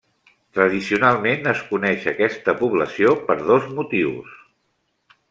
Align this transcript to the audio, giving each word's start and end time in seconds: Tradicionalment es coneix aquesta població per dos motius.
Tradicionalment 0.59 1.51
es 1.51 1.61
coneix 1.73 2.07
aquesta 2.11 2.55
població 2.63 3.13
per 3.29 3.37
dos 3.51 3.69
motius. 3.81 4.33